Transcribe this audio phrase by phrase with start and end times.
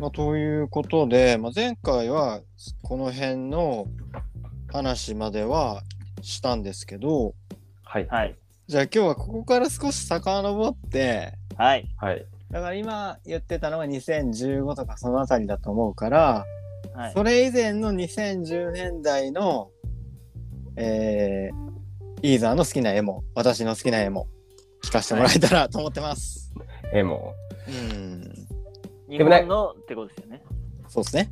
[0.00, 2.40] まあ、ということで、まあ、前回は
[2.82, 3.86] この辺の
[4.72, 5.82] 話までは
[6.22, 7.34] したんですけど、
[7.84, 8.06] はい。
[8.08, 8.34] はい。
[8.66, 11.86] じゃあ今日はここから少し遡って、はい。
[11.98, 12.24] はい。
[12.50, 16.46] だから今言ってたのが2015とかそのあたりだと思うから、
[16.94, 17.12] はい。
[17.12, 19.70] それ以前の2010年代の、
[20.76, 24.28] えー、イーザーの好きな絵も、私の好きな絵も
[24.82, 26.54] 聞かせてもらえたらと思ってます。
[26.94, 27.34] え、も
[27.68, 28.39] うん、
[29.10, 30.42] 日でもね本のってことですよね。
[30.88, 31.30] そうですね。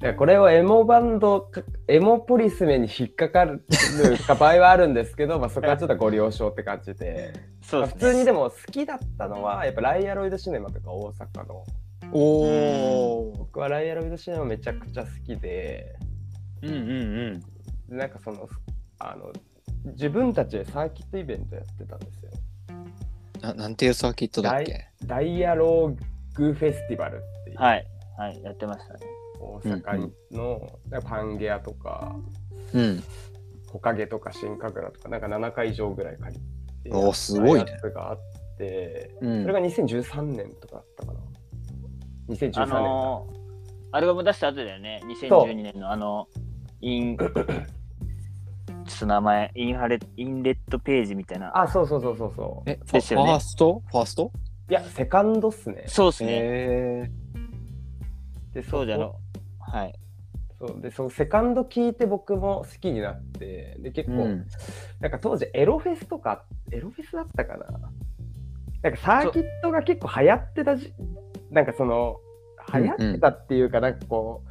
[0.00, 0.04] う。
[0.04, 3.64] いやこれをエモバンドか、エモポリスメに引っかかる
[4.38, 7.32] 場合はあるんですけど、 まあそこはちょっとご了承って感じで。
[7.34, 8.00] まあそうですね。
[8.00, 11.64] 普通にでも好きだったのは、やっぱライアロイドシネマとか大阪の。
[12.12, 13.38] おー。
[13.38, 15.96] 僕はライアロイドシネマめちゃくちゃ好きで、
[16.62, 16.82] うんうんう
[17.36, 17.40] ん。
[17.40, 18.48] でなんかその、
[18.98, 19.32] あの、
[19.92, 22.30] 自分たちでサーキットイベントやってたんですよ。
[23.40, 24.86] ななんていうサーキットだっけ？
[25.04, 25.94] ダイアロ
[26.34, 27.86] グフェスティバルっていう、はい。
[28.18, 28.42] はい。
[28.42, 29.00] やってましたね。
[29.40, 32.16] 大阪の、なんかパンゲアとか、
[32.72, 33.02] うん。
[33.70, 36.36] 木陰とか新神楽とか、なんか7回以上ぐらい借
[36.84, 38.18] りて、おすごいねがあっ
[38.58, 41.20] て、うんそれが2013年とかだったかな。
[42.28, 42.80] 2013年あか。
[42.80, 45.00] のー、アルバム出した後だよね。
[45.20, 46.28] そう2012年のあの、
[46.80, 51.50] イン、 ちょっと名前、インハレ、インレッドページみたいな。
[51.58, 52.70] あ、そうそうそうそうそう。
[52.70, 53.82] え、ねファースト？
[53.90, 54.30] ファースト？
[54.70, 55.84] いや、セカンドっすね。
[55.86, 56.30] そうですね。
[56.32, 57.10] へ
[58.54, 59.20] でそうじゃころ。
[59.60, 59.94] はい。
[60.58, 64.46] そうでそうセカンド聞いて僕も好きになってで結構、うん
[65.00, 67.66] なんか当時エロフェスとかエロフェスだったかな
[68.82, 70.94] なんかサーキットが結構流行ってたじ
[71.50, 72.16] なんかその
[72.72, 74.42] 流行ってたっていうかなんかこ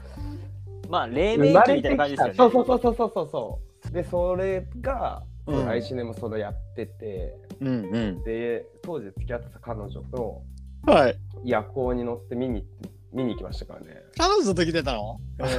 [0.89, 2.33] まあ、う、黎明期みたいな感じですよね。
[2.35, 8.23] そうそうそうそうそうそうでそれが、うんアイシネもそれやっててうんうん。
[8.23, 10.41] で当時付き合ってた彼女と
[10.85, 11.17] はい。
[11.43, 12.65] 夜行に乗って見に
[13.13, 15.19] 見に行きましたからね、彼女と来てたの？
[15.39, 15.49] そう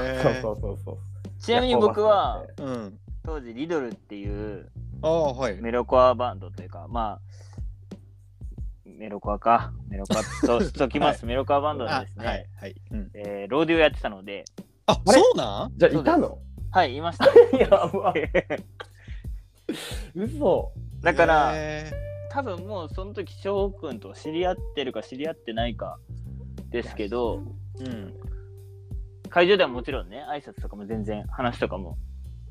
[0.42, 0.98] そうそうそう
[1.40, 2.98] ちなみに僕は、うん。
[3.24, 4.28] 当時リドルってい
[4.60, 4.70] う
[5.02, 5.60] ああ、はい。
[5.60, 7.96] メロコアバンドというか、まあ、
[8.86, 9.72] メロコアか。
[9.88, 11.24] メロコア としときます。
[11.26, 12.46] メロコアバンドですね、はい。
[12.60, 12.74] はい。
[12.90, 14.44] うん、えーローディオやってたので、
[14.86, 15.18] あ、あれ？
[15.18, 15.72] そうなん？
[15.78, 16.38] じゃあいたの？
[16.72, 17.26] はい、いました。
[17.56, 18.12] やば
[20.14, 20.72] 嘘。
[21.02, 21.92] だから、へ
[22.30, 26.00] 多分もうその時翔くんと知り合ってるか知り合ってないか
[26.70, 28.14] ですけどーうん。
[29.28, 31.96] 会場ではもちろんね挨拶とかも全然話とかも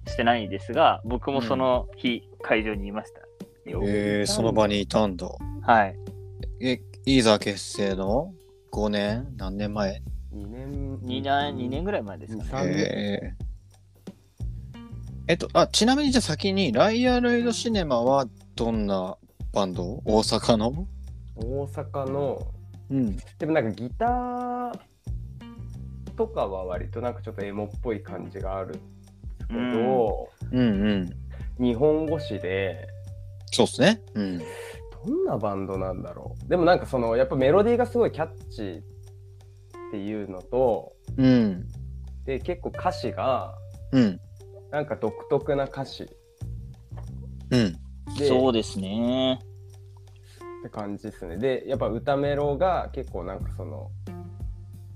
[0.07, 3.19] してないですが僕もその日、会場にいました。
[3.69, 5.27] よえー、その場にいたんだ。
[5.61, 5.95] はい。
[6.61, 8.33] え、イーザー結成の
[8.71, 9.33] ？5年？
[9.37, 10.01] 何年前
[10.33, 12.71] ？2年2年 ,2 年ぐらい前ですかね。
[12.73, 13.52] えー
[15.27, 18.25] えっと、あ、ちなみにじゃあ先に、ライアロイドシネマは
[18.55, 19.17] どんな
[19.53, 20.01] バンド？
[20.03, 20.87] 大阪の？
[21.35, 22.47] 大阪の
[22.89, 23.15] うん。
[23.39, 24.71] でもなんかギター
[26.17, 28.75] とかは割となんかちょっとエモっぽい感じがある
[29.47, 30.63] けど、うんう
[30.95, 31.09] ん。
[31.57, 32.87] 日本語詞で
[33.51, 34.01] そうっすね。
[34.15, 34.39] うん。
[34.39, 34.45] ど
[35.15, 36.49] んなバンドなんだろう？
[36.49, 38.81] でもなんかそのやっぱメロディーがすごいキャッチーっ
[39.91, 41.67] ていうのとうん。
[42.25, 43.55] で結構歌詞が
[43.91, 44.19] うん。
[44.73, 46.09] なんか独特な歌詞。
[47.51, 47.77] うん。
[48.17, 49.39] でそうですね。
[50.59, 51.37] って感じですね。
[51.37, 53.91] でやっぱ歌メロが結構なんかその、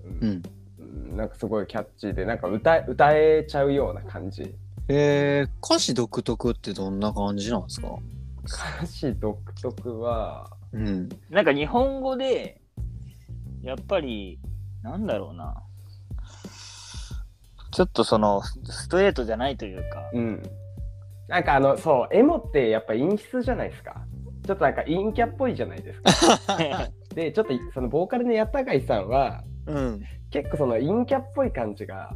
[0.03, 0.41] うんうん。
[0.79, 1.15] うん。
[1.15, 4.55] なんかすごいキャッチーでなんか歌え歌えちゃうような感じ。
[4.87, 7.99] えー、歌詞独特ってどんな感じなんですか？
[8.79, 11.07] 歌詞独特はうん。
[11.29, 12.61] なんか日本語で
[13.61, 14.39] やっぱり
[14.81, 15.61] なんだろうな
[17.77, 20.09] ちょっとそのストレートじゃないというか。
[20.11, 20.41] うん。
[21.27, 24.03] なんかあのそうエモってやっぱ陰湿じゃないですか。
[24.47, 26.57] ちょっとなんか陰キャっぽいじゃないですか。
[27.13, 30.01] でちょっとそのボーカルの八高井さんはうん。
[30.31, 32.15] 結構その陰キャっぽい感じが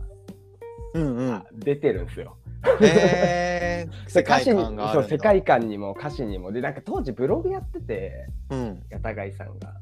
[0.96, 1.44] うんうん。
[1.54, 2.38] 出てるんですよ、
[2.82, 4.94] えー、 世界観があるんだ。
[4.94, 6.52] そう世界観にも歌詞にも。
[6.52, 8.82] でなんか当時ブログやっててうん。
[8.92, 9.76] 八高井さんが。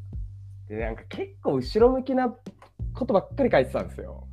[0.67, 2.35] でなんか結構後ろ向きな
[2.93, 4.25] ことばっかり書いてたんですよ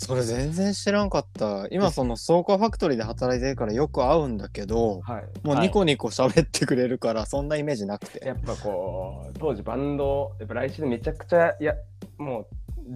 [0.00, 1.66] それ全然知らんかった。
[1.72, 8.24] 今その倉庫ファクトリーで働いてるからよく会うんだけど、はいもうニコニコ喋ってくれるからそんなイメージなくて。
[8.24, 11.74] やっぱこう当時バンドやっぱ来週でめちゃくちゃや
[12.16, 12.46] もう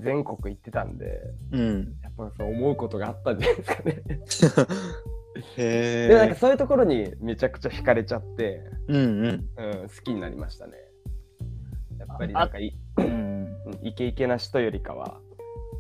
[0.01, 1.21] 全国行ってたんで
[1.51, 1.97] うん。
[2.05, 4.03] やっぱそう思うことがあったんじゃないですかね。
[5.57, 6.39] へでなんかえ。
[6.39, 9.27] そういうところにめちゃくちゃ惹かれちゃって、うんうん。
[9.27, 10.75] うん、好きになりましたね。
[11.99, 13.07] やっぱりなんかいうん
[13.67, 15.19] うんイケイケな人よりかは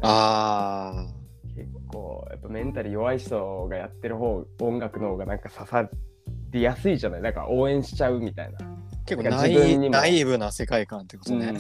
[0.02, 1.06] あ
[1.56, 5.88] 結構やっぱメンタル弱い人がやってる方音楽の方がなんか刺さ
[6.50, 7.22] りやすいじゃない？
[7.22, 8.58] なんか応援しちゃうみたいな。
[8.58, 8.66] ー。
[9.06, 11.54] 結構ナイ自分にもナイーブな世界観ってことね。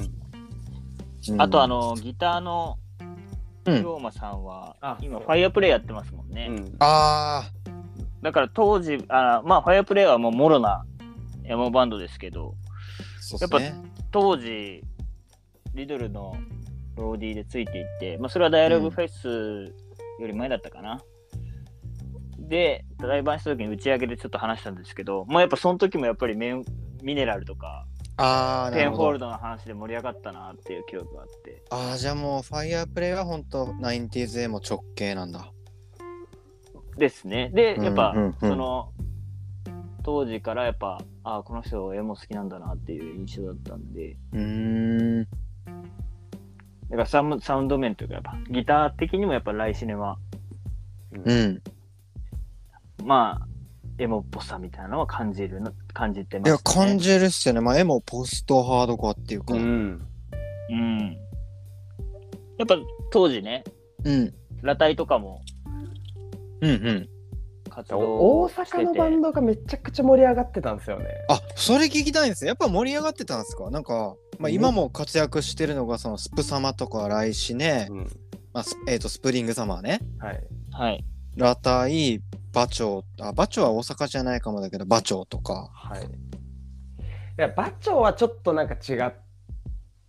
[1.38, 2.78] あとあの、ギターの
[3.64, 6.48] うん龍馬さんは、あ今、ファイアプレイやってますもんね。
[6.50, 7.48] うんあ
[8.20, 10.84] だから当時、あまあ、ファイアプレイはもうもろな
[11.44, 13.82] エモバンドですけど、ー、そうですね。
[14.10, 14.82] 当時、
[15.74, 16.36] リドルの
[16.96, 19.72] ローディーでついていって、まあ、それはダイアログフェス
[20.20, 21.00] より前だったかな。
[22.38, 26.64] で、ライブした時に打ち上げでちょっと話したんですけど、まあ、やっぱその時もやっぱりメン
[27.02, 27.86] ミネラルとか、
[28.18, 29.12] あペンホー。
[29.12, 31.62] ルドの話で盛り上がったなっていう記憶があって。
[31.70, 35.50] ああ、じゃあもう、ファイアープレイは本当 90s へも直系なんだ。
[36.98, 37.50] ですね。
[37.54, 38.92] で、やっぱ、うんうんうんその、
[40.04, 45.28] 当時からやっぱ、ああ、この人絵も好きなんだなっていう印象だったんで、うーん。
[46.90, 50.18] だからサウンサウンド面というか、やっぱギター的にもやっぱライシネは、
[51.24, 51.62] うん。
[53.04, 53.46] まあ、
[53.98, 56.86] エモっぽさみたいなのは感じるの、感じてまいや、すね。
[56.86, 57.60] 感じるっすよね。
[57.60, 59.54] まあ、絵もポストハードコアっていうか。
[59.54, 59.64] ううん。
[59.64, 60.08] ん。
[60.70, 60.98] うん。
[62.58, 62.76] やっぱ
[63.10, 63.64] 当時ね、
[64.04, 64.34] うん。
[64.60, 65.40] 裸体とかも
[66.60, 67.08] うん。
[67.68, 71.06] 活動大してて阪のバンドがめちゃくちゃ盛り上がってたんですよね。
[71.28, 72.48] あ、それ聞きたいんですよ。
[72.48, 73.70] やっぱ盛り上がってたんですか？
[73.70, 77.98] なんか、まあ、今も活躍してるのが、そのスプ様とか来シね、うん。
[78.52, 80.00] まあ、スえっ、と、スプリングサマーね。
[80.18, 80.40] はい。
[80.72, 81.04] はい。
[81.36, 82.20] ラタイ、
[82.52, 85.70] バチョウ、あ、バチョウは大阪じゃないかもだけど、バチョウとか。
[85.72, 86.02] はい。
[86.02, 86.06] い
[87.36, 89.12] や、バチョウはちょっとなんか違っ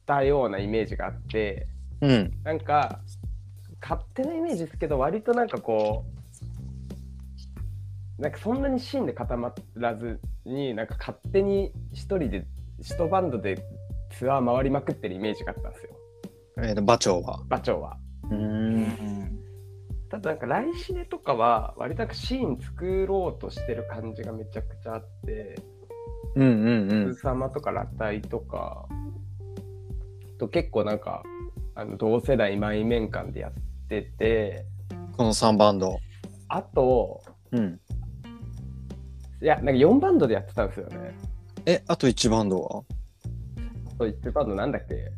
[0.08, 1.68] たようなイメージがあって、
[2.02, 2.34] うん。
[2.44, 3.00] なんか、
[3.80, 6.23] 勝手なイメージですけど、割となんかこう、
[8.20, 12.46] なんかそんなにシーンで固まらずに、なんか勝手に一人で、
[12.80, 13.64] 一バンドで
[14.12, 15.90] ツアー回りまくってるイメージがあったんですよ、
[16.58, 17.44] えっ、と、バチョウは？
[17.48, 17.98] バチョウは。
[18.30, 19.40] うんん。
[20.10, 25.56] ただなんか来シネとかは割とシーン作ろうとしてる感じがめちゃくちゃあって、
[26.36, 27.22] うんうんうスん。
[27.22, 28.86] サマとかラタイとか
[30.38, 31.24] と結構なんか
[31.76, 33.52] あの同世代前面感でやっ
[33.90, 34.66] てて
[35.18, 35.98] この3バンド。
[36.48, 37.80] あとうん。
[39.44, 41.14] いやなんか4バンドでやってたんですよね。
[41.66, 42.70] え、あと1バンドは？
[42.72, 42.86] そう
[44.06, 45.12] 言ってるバンドなんだっけ？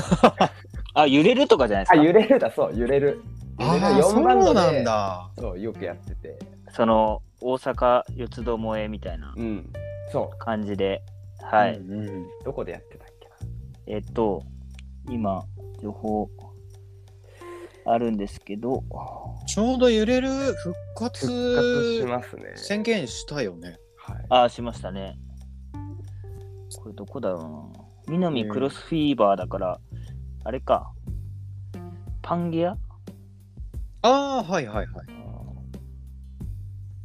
[0.94, 2.00] あ、揺れるとかじゃないですか？
[2.00, 2.50] あ揺れるだ。
[2.50, 3.22] そう揺れる。
[3.58, 5.30] 揺れるああ、4バンドでそうなんだ。
[5.38, 6.38] そうよくやってて。
[6.72, 9.70] その、大阪四つどもえみたいなうん。
[10.10, 11.02] そ感じで、
[11.42, 11.76] はい。
[11.76, 12.22] うんうん。
[12.24, 13.34] うどこでやってたっけな？
[13.94, 14.42] えっと、
[15.10, 15.44] 今、
[15.82, 16.30] 情報
[17.92, 18.84] あるんですけど、
[19.46, 23.78] ちょうど揺れる復活復活しますね宣言したよね。
[23.96, 25.18] はいあ、しましたね。
[26.76, 27.42] これどこだろう
[27.78, 27.84] な。
[28.08, 29.80] 南クロスフィーバーだから、
[30.44, 30.92] あれか。
[32.22, 32.76] パンゲア？
[34.02, 34.08] あ
[34.38, 35.06] あ、はいはいはい。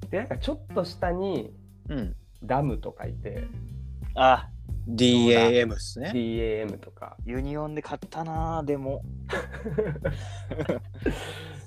[0.09, 1.51] でなんかちょっと下に
[1.89, 2.15] うん。
[2.43, 3.43] ダムとかいて
[4.13, 4.49] あ、
[4.87, 6.11] DAM っすね。
[6.13, 7.17] DAM とか。
[7.25, 9.01] ユニオンで買ったなでも。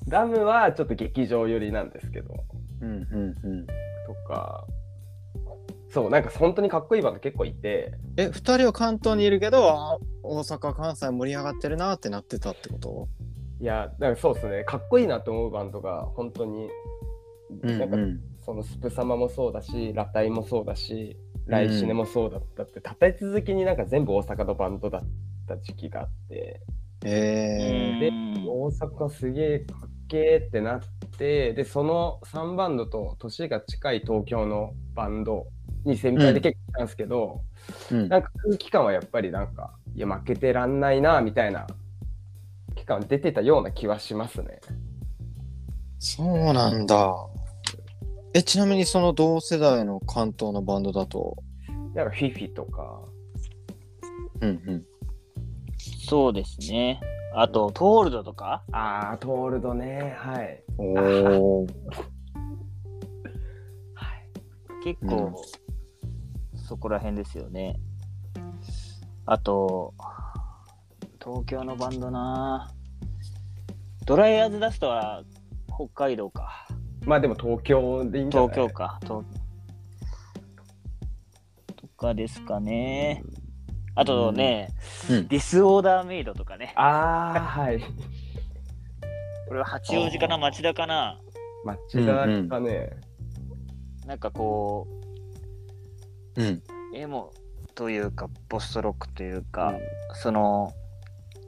[0.08, 2.34] ダムはちょっと劇場寄りなんですけど。
[2.80, 3.66] うんうんうん。
[3.66, 3.72] と
[4.26, 4.66] か。
[5.90, 7.92] そうなんか本当にかっこいいバンド結構いて。
[8.16, 13.08] え、二人は関東にいるけど、あ大阪、関西盛り上がってるなってなってたってこと？
[13.60, 14.64] いやなんかそうですね。
[14.64, 16.68] かっこいいなと思うバンドが本当に、
[17.62, 18.20] うんなんかうん。
[18.44, 21.18] そのスプ様もそうだしラタイもそうだし
[21.48, 25.02] ライシネもそうだったって、立て続きになんか全部大阪のバンドだっ
[25.48, 26.60] た時期があって。
[27.04, 28.44] えでうん。
[28.48, 30.80] 大阪すげえかっけーってなっ
[31.18, 35.46] てでその3バンドと年が近い東京のバンド
[35.84, 38.08] に先輩で結構いたんですけど、ーうん。
[38.08, 41.66] なんか空気感はやっぱりなんかいや負けてらんないなみたいな
[42.74, 44.60] 期間出てたような気はしますね。
[45.98, 47.14] そうなんだ。
[48.34, 51.36] え、ちなみにその同世代の関東のバンドだと、
[51.94, 53.00] なんかフィフィとか
[54.40, 54.84] うんうん。
[56.06, 57.00] そうですね。
[57.34, 58.62] あと、トールドとか？
[58.72, 60.62] あートールドねはい。
[60.78, 61.72] おー。
[64.84, 65.42] 結構、
[66.54, 67.76] そこら辺ですよね。
[69.26, 69.92] あと、
[71.22, 72.70] 東京のバンドな
[74.06, 75.24] ドライヤーズダストは
[75.66, 76.67] 北海道か。
[77.08, 78.50] まあでも東京でいいんじゃない？
[78.50, 78.98] 東京か。
[79.02, 79.24] 東
[81.74, 83.22] とかですかね。
[83.94, 84.68] あとね、
[85.10, 86.74] うんディスオーダーメイドとかね。
[86.76, 87.80] ああはい。
[89.48, 91.18] これは八王子かな町田かな
[91.64, 92.14] 町田
[92.48, 92.90] かね。
[94.06, 94.86] なんかこ
[96.36, 96.46] うん。
[96.46, 96.62] う、
[96.94, 97.32] エモ
[97.74, 99.74] というか、ポストロックというか、
[100.12, 100.72] その、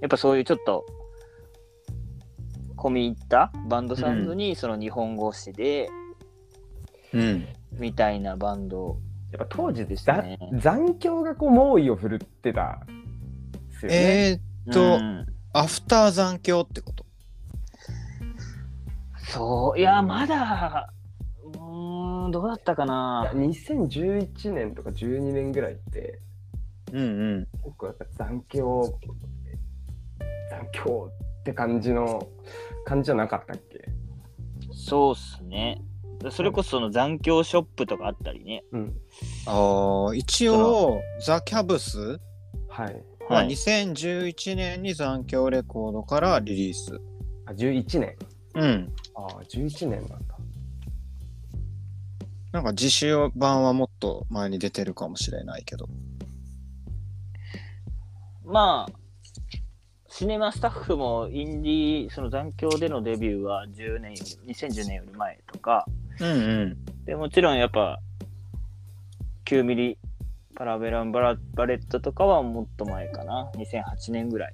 [0.01, 0.87] やっぱそういうちょっと、
[2.81, 5.89] 込み入ったバンドサウンドに、その日本語詞で、
[7.13, 7.47] うん。
[7.73, 8.99] みたいなバンド。
[9.33, 12.81] やっぱ当時でしたね残響がこう猛威を振るってた
[13.71, 13.97] ですよね。
[14.33, 17.05] えー、とうんアフター残響ってこと？
[19.31, 20.93] そう、いや、まだ、
[21.45, 23.31] うーん、どうだったかな。
[23.35, 26.21] 2011年とか12年ぐらいって、
[26.93, 27.05] うんう
[27.41, 27.49] ん。
[27.65, 28.99] 結構やっぱ残響、
[30.51, 32.29] 残響って感じの、
[32.85, 33.85] 感じじゃなかったっけ？
[34.73, 35.83] そうっすね。
[36.31, 38.65] それこそその残響ショップとかあったりね。
[38.73, 39.01] うん。
[39.47, 42.21] ああ、一応、ザ・キャブス？
[42.69, 43.05] はい。
[43.29, 43.49] ははい。
[43.49, 47.01] 2011年に残響レコードからリリース。
[47.47, 48.17] あ、11年。
[48.55, 48.93] うん。
[49.15, 50.37] ああ、11年なんだ。
[52.53, 55.89] なんか自主版はもっと前に出てるかもしれないけど。
[58.45, 59.00] まあ、
[60.11, 65.87] シネマスタッフもインディー、その残響でのデビューは10年より、2010年より前とか、
[66.19, 67.05] うんうん。
[67.05, 68.01] でもちろんやっぱ、
[69.47, 69.99] 9ミリ
[70.57, 73.51] パラベランバラバレットとかはもっと前かな。
[73.55, 74.53] 2008年ぐらい。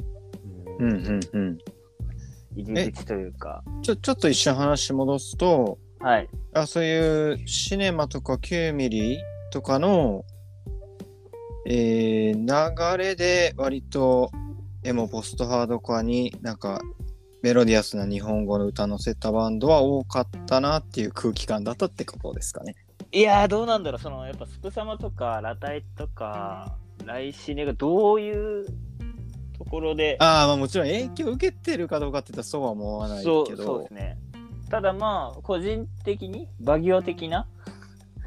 [0.78, 1.58] うんうんうん。
[2.54, 3.64] 入り口というか。
[3.82, 6.28] ちょ、ちょっと一瞬話戻すと、はい。
[6.52, 9.18] あそういうシネマとか9ミリ
[9.50, 10.22] とかの、
[11.66, 14.30] えー流れで割と
[14.86, 16.80] エモポストハードコアになんか
[17.42, 22.76] メロディアスな日本語の歌乗せたバンドは多かったなっていう空気感だったってことですかね。
[23.10, 24.00] いやー、どうなんだろう。
[24.00, 28.66] その、やっぱスプサマとか、ラタイとか、ライシネがどういう
[29.58, 33.44] ところで、ああまあもちろん影響を受けてるかどうかって言ったらそうは思わないけど。
[33.44, 34.18] そうそうですね。
[34.70, 37.48] ただまあ、個人的に、バギオ的な、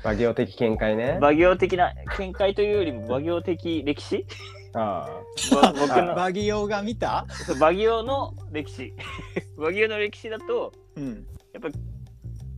[0.03, 1.19] 馬行的見解ね。
[1.21, 4.25] バギオ的な見解というよりも、バギオ的歴史
[4.73, 5.09] あ
[5.51, 7.25] ぼ僕のバギオが見た？
[7.59, 8.93] バギオの歴史。
[9.57, 11.25] バギオの歴史だと、うん。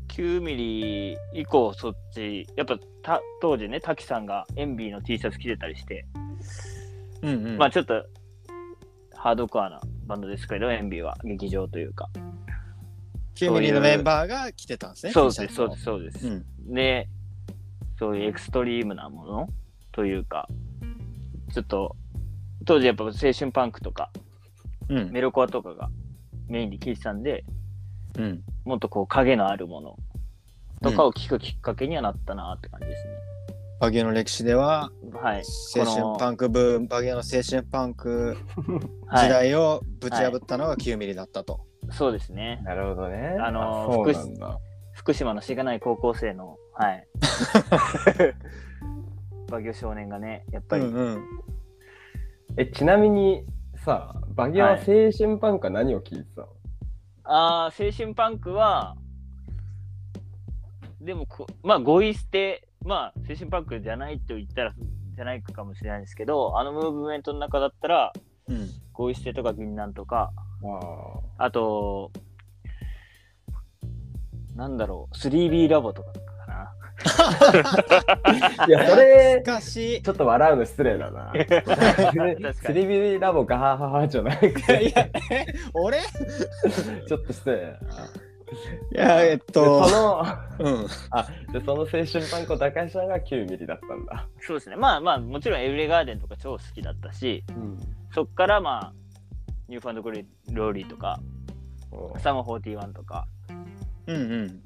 [0.10, 6.06] 9ミリ以降そっち、やっぱた当時ね、滝さんがエンビーの T シャツ着てたりして、
[7.22, 7.58] うんうん。
[7.58, 8.06] まあちょっと
[9.16, 12.10] ハードコアなバンドですけど、エンビーは劇場というか。
[13.36, 15.14] 9ミリのメンバーが来てたんですね。
[15.14, 16.28] そうですそうのです、そうです。
[16.28, 16.74] うん。
[16.74, 17.08] で、
[17.98, 19.50] そういうエクストリームなもの
[19.92, 20.48] というか、
[21.54, 21.96] ちょっと、
[22.66, 24.12] 当時やっぱ青春パンクとか、
[24.90, 25.12] うん。
[25.12, 25.90] メロコアとかが
[26.48, 27.44] メインに聴いてたんで、
[28.18, 28.44] うん。
[28.66, 29.98] もっとこう影のあるもの
[30.82, 33.14] とかを聞くきっかけにはなったなって感じですね。
[33.80, 35.44] バギオの歴史でははい。
[35.76, 38.38] 青春パンクブーム、バギオの青春パンク
[39.08, 41.66] はい、時代をぶち破ったのが9ミリだったと。
[41.90, 42.66] そうですねあ、。
[42.66, 43.38] なるほどね。
[43.40, 44.06] あの。
[44.94, 47.08] 福島のしがない高校生の、はい。
[49.50, 51.24] バギオ少年がね、やっぱり、うんうん。
[52.58, 53.46] え、ちなみに
[53.86, 56.48] さ、バギオは青春パンクは何を聞いてたの、
[57.24, 58.96] ああ、青春パンクは、
[61.00, 64.74] でもこ、まあ、ゴイ捨て、まあ、青春パンクじゃないと言ったら、
[65.16, 68.14] じゃないかもしれないですけど、あのムーブメントの中だったら、
[68.48, 68.70] うん。
[68.92, 70.32] ゴイ捨てとか銀杏とか、
[71.38, 72.12] ああと、
[74.56, 76.26] なんだろう、3B ラボとかかな。
[76.28, 76.31] あ。
[78.68, 79.44] いや、それ。
[79.44, 81.34] ちょっと笑うの失礼だな。
[81.34, 81.64] 確か
[82.28, 85.08] に 3B ラボガハハハじゃなくいやいや
[85.74, 86.02] 俺い
[87.08, 88.32] ちょっと失礼だな。
[88.92, 90.26] や、えっでとそ、の、
[90.60, 90.88] うん。
[91.12, 94.28] あ、で、その青春パンクを打開したのが9ミリだったんだ。
[94.40, 94.76] そうですね。
[94.76, 97.78] まあまあ、もちろん ELLEGARDEN とか超好きだったし、うん。
[98.14, 98.94] そっからまあ、
[99.68, 101.20] New Found Glory とか、
[102.20, 103.26] Sum 41とか、
[104.08, 104.62] うんうん。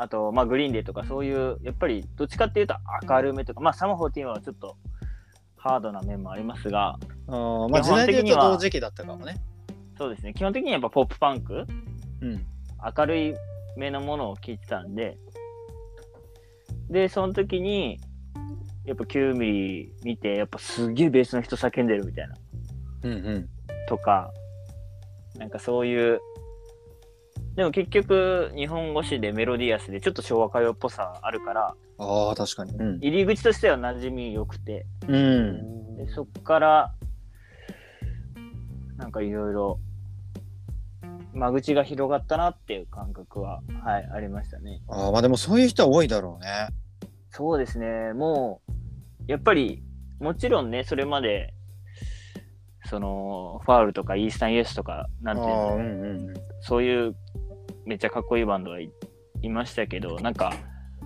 [0.00, 2.76] あと、まあ、 Green Day とか、そういう、やっぱり、どっちかっていうと
[3.08, 4.76] 明るめとか、まあ、 Sum 41はちょっと
[5.56, 9.34] ハードな面もありますが、あーまあ、基時代的にはと同時期だったかもね。
[9.98, 11.66] そうですね、基本的にはやっぱポップパンク、
[12.22, 12.46] うん。
[12.96, 13.34] 明るい
[13.76, 15.18] 目のものを聞いてたんで、
[16.88, 17.98] で、その時に、
[18.84, 22.36] やっぱ9ミリ見て、やっぱすげえベースの人叫んでるみたいな、
[23.02, 23.48] うんうん。
[23.88, 24.32] とか、
[25.36, 26.20] なんかそういう、
[27.58, 32.70] でも結局、日本語詞でメロディアスでちょっと昭和歌謡っぽさあるから、ああ、確かに。
[32.76, 32.98] うん。
[32.98, 35.96] 入り口としては馴染み良くて、うん。
[35.96, 36.94] でそっから、
[38.96, 39.80] なんかいろいろ、
[41.32, 44.80] 間口が広がったなっていう感覚は、はい、ありましたね。
[44.86, 46.68] ああ、まあでもそういう人は多いだろうね。
[47.30, 48.72] そうですね、もう、
[49.26, 49.82] やっぱり、
[50.20, 51.52] もちろんね、それまで、
[52.88, 55.84] その、ファウルとかイースタンイエスとか、なんていうの、ああ、うんう
[56.34, 56.34] ん。
[56.60, 57.16] そういう
[57.88, 58.92] めっちゃかっこいいバンドはい、
[59.40, 60.52] いましたけど、なんか、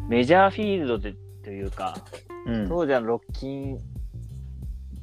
[0.08, 1.94] メジャーフィールドでというか、
[2.44, 2.68] うん。
[2.68, 3.78] 当時はロッキン、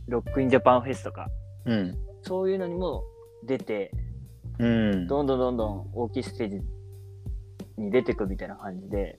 [0.10, 1.30] ロックインジャパンフェスとか、
[1.64, 1.98] うん。
[2.22, 3.06] そういうのにも
[3.48, 3.92] 出て、
[4.60, 5.08] うん。
[5.08, 6.62] どんどんどんどん大きいステージ
[7.78, 9.18] に出てくみたいな感じで、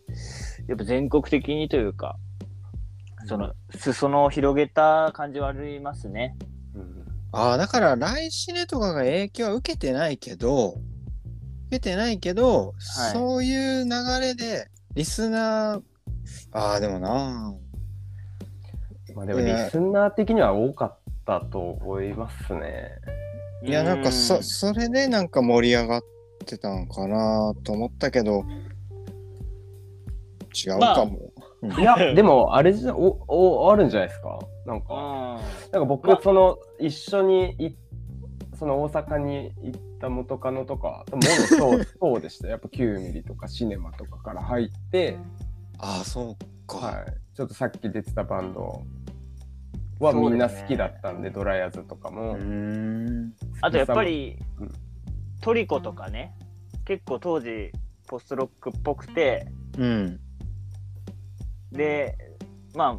[0.68, 2.18] やっぱ全国的にというか、
[3.24, 6.36] その、裾野を広げた感じはありますね。
[6.74, 7.00] うん
[7.32, 10.74] ああ、だから来シネとかが影響は受けてないけど、
[11.70, 13.12] 受けてないけど、はい。
[13.12, 15.82] そういう流れで、リスナー、
[16.50, 17.54] ああ、でもな。
[19.14, 22.90] まあでもリスナー的には多かったと思いますね。
[23.64, 26.02] いや、なんかそ、うんそれでなんか盛り上がっ
[26.44, 28.44] てたんかなと思ったけど、
[30.66, 31.30] 違うかも。
[31.78, 34.40] いや、でもあれじゃ、お、お、あるんじゃないですか？
[34.66, 34.96] なんうか、ん。
[34.96, 36.20] なんか僕、まあ。
[36.20, 37.76] その、一緒にい、
[38.58, 42.48] その大阪に行った元カノとか、もろそう、そうでした。
[42.48, 45.18] やっぱ9ミリとかシネマとかから入って、
[45.78, 46.78] ああ、そうか。
[46.78, 47.06] はい。
[47.34, 48.82] ちょっとさっき出てたバンド
[50.00, 52.36] はみんな好きだったんで、ドライアズとかも。
[53.60, 54.72] あとやっぱりうん
[55.40, 56.34] トリコとかね
[56.84, 57.72] 結構当時
[58.06, 59.46] ポストロックっぽくて
[59.78, 60.20] うん。
[61.72, 62.16] で
[62.74, 62.98] ま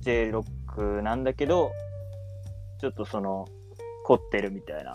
[0.00, 1.72] J ロックなんだけど
[2.80, 3.46] ちょっとその
[4.04, 4.94] 凝ってるみたいな。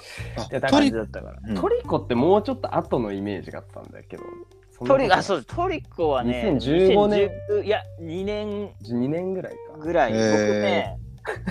[0.59, 1.39] 感トリじだったから。
[1.47, 1.55] うん。
[1.55, 4.23] トリコってもうちょっと後のイメージがあったんだけど。
[4.85, 7.31] トリあそうトリコはね2015年。
[7.49, 8.71] 2010いや2年。
[8.83, 9.77] 2年ぐらいか。
[9.79, 10.97] ぐらい、僕ね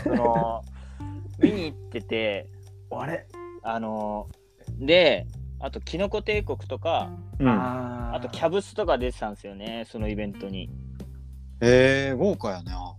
[0.03, 0.63] その
[1.39, 2.47] 見に行ってて
[2.91, 3.27] あれ、
[3.63, 4.29] あの
[4.79, 5.27] で
[5.59, 7.49] あとキノコ帝国とかうん。
[7.49, 10.71] ああとキャブスとか出てたんですよねそのイベントに。
[11.61, 12.95] えー、豪華やな。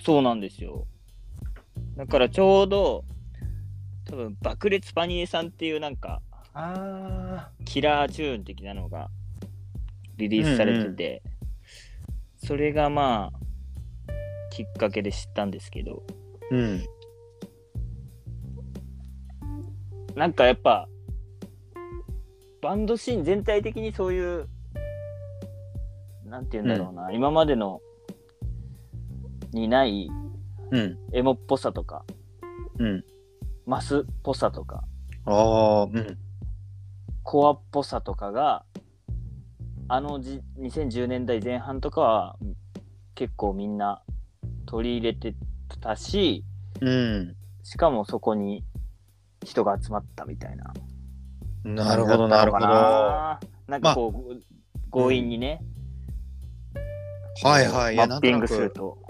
[0.00, 0.86] そうなんですよ。
[1.96, 3.04] だからちょうど
[4.08, 6.22] 多分爆裂パニエさんっていうなんか
[6.54, 9.10] あキラーチューン的なのが
[10.16, 11.22] リリースされてて、
[12.36, 13.38] それがまあ
[14.50, 16.02] きっかけで知ったんですけど
[16.50, 16.84] うん。
[20.16, 20.88] なんかやっぱ
[22.60, 24.48] バンドシーン全体的にそういう
[26.24, 27.80] なんて言うんだろうな、今までの
[29.52, 30.08] にない
[30.70, 30.98] うん。
[31.12, 32.04] エモっぽさとか
[32.78, 33.04] うん。
[33.68, 34.82] マスっぽさとか
[35.26, 36.18] ああ、うん。
[37.22, 38.64] コアっぽさとかが
[39.88, 42.36] あのじ2010年代前半とかは
[43.14, 44.02] 結構みんな
[44.64, 45.34] 取り入れて
[45.82, 46.46] たし
[46.80, 47.36] うん。
[47.62, 48.64] しかもそこに
[49.44, 50.72] 人が集まったみたいな
[51.64, 52.66] なるほど、なるほど。
[52.66, 53.38] な
[53.76, 54.40] んかこう、
[54.90, 55.60] 強引にね、
[57.44, 57.94] いはい。
[57.94, 58.76] いマッピングするく。
[58.76, 59.07] と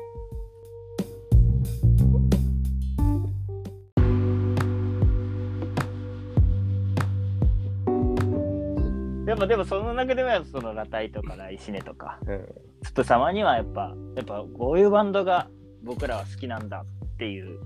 [9.29, 12.49] やっぱでもその中ではそのラタイとかライシネとかあ、うん。
[12.83, 15.49] スプ様にはやっぱやっぱこういうバンドが
[15.83, 17.61] 僕らは好きなんだっていう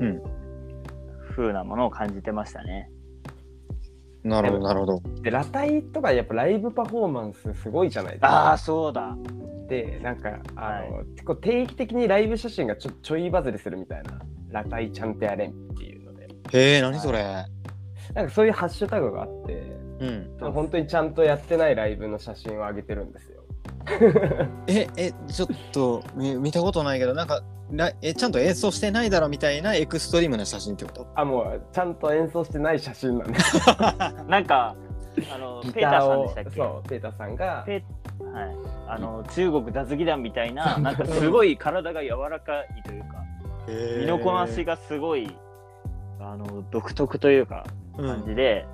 [0.00, 0.22] うん
[1.36, 2.90] 風なものを感じてましたね。
[4.24, 5.02] なるほど、なるほど。
[5.22, 8.58] で、ラタイとかやっぱライブパフォーマンスすごいじゃないですああか。
[8.58, 9.16] そうだ。
[9.68, 14.18] で、なんか、あの、結構定期的にライブ写真がちょちょいバズりするみたいな、
[14.50, 17.22] ラタイちゃんとやれんっていうので、へえ、何それ。
[18.14, 20.52] なんかそういうハッシュタグがあって、うん。
[20.52, 23.42] 本当にちゃんとやってないライブの写真を上げてるんですよ。
[24.66, 31.06] え、え、ちょっと見見たことないけど、なんか、なえ、ちゃんと演奏してないだろみたいなエクストリームな写真ってこと？
[31.14, 33.58] あ、もうちゃんと演奏してない写真なんです。
[34.28, 34.76] なんか
[35.34, 36.50] あのギペーターさんをでしたっけ？
[36.50, 37.82] そう、ペーターさんが、ペ
[38.20, 38.56] はい、
[38.88, 43.24] あの中国脱技団みたいななんかすごい体が柔らかいというか
[44.00, 45.34] 身のこなしがすごい
[46.20, 47.64] あの独特というか
[47.96, 48.66] 感じで、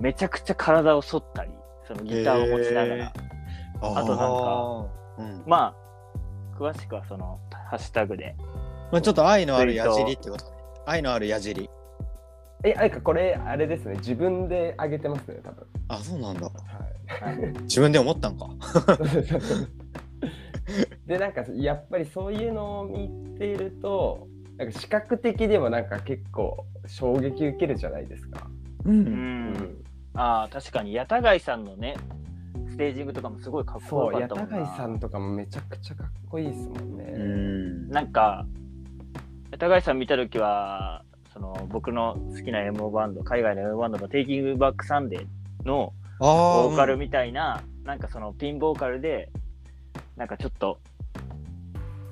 [0.00, 1.50] めちゃくちゃ体を反ったり
[1.86, 3.12] そのギターを持ちながら、
[3.80, 4.86] ああとなんか
[5.18, 7.38] うんまあ詳しくはその
[7.70, 8.34] ハッシュタグで
[8.92, 10.52] まあ、ちょっと愛のある矢尻ってことね。
[10.86, 11.68] 愛のある矢尻。
[12.64, 15.66] え、あれか、これ、あれですね、自分で上げてますね、多分。
[15.88, 16.46] あ、そうなんだ。
[16.46, 16.50] は
[17.32, 17.36] い。
[17.64, 18.48] 自分で思ったんか。
[21.06, 28.48] でなんかやっぱりそういうのを見ているとなんか視覚的でもなんか結構衝撃受けるじゃないですか。
[28.84, 28.90] う。
[28.90, 29.84] うん、うん
[30.16, 31.96] ああ確かに八田貝さんのね
[32.70, 37.04] ステージングとかもすごいかっこよかったもんな貝さんとかもめちゃくちゃかっこいいですもんね。
[37.04, 37.88] うん。
[37.88, 38.46] なんか
[39.52, 49.28] 八田貝さん見た時はその僕の好きな MO バンド海外の MO バンドのテイキングバックサンデーのあボーカルみたいな、なんかそのピンボーカルで
[50.16, 50.80] なんかちょっと